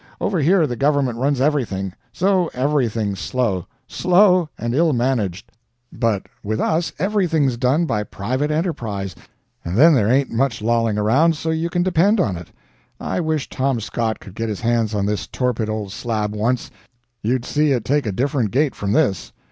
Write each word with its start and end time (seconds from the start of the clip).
Over 0.19 0.39
here 0.39 0.65
the 0.65 0.75
government 0.75 1.19
runs 1.19 1.39
everything 1.39 1.93
so 2.11 2.49
everything's 2.55 3.19
slow; 3.19 3.67
slow, 3.87 4.49
and 4.57 4.73
ill 4.73 4.93
managed. 4.93 5.51
But 5.93 6.23
with 6.41 6.59
us, 6.59 6.91
everything's 6.97 7.55
done 7.55 7.85
by 7.85 8.01
private 8.05 8.49
enterprise 8.49 9.13
and 9.63 9.77
then 9.77 9.93
there 9.93 10.09
ain't 10.09 10.31
much 10.31 10.59
lolling 10.59 10.97
around, 10.97 11.45
you 11.45 11.69
can 11.69 11.83
depend 11.83 12.19
on 12.19 12.35
it. 12.35 12.47
I 12.99 13.19
wish 13.19 13.47
Tom 13.47 13.79
Scott 13.79 14.19
could 14.19 14.33
get 14.33 14.49
his 14.49 14.61
hands 14.61 14.95
on 14.95 15.05
this 15.05 15.27
torpid 15.27 15.69
old 15.69 15.91
slab 15.91 16.33
once 16.33 16.71
you'd 17.21 17.45
see 17.45 17.71
it 17.71 17.85
take 17.85 18.07
a 18.07 18.11
different 18.11 18.49
gait 18.49 18.73
from 18.73 18.93
this." 18.93 19.31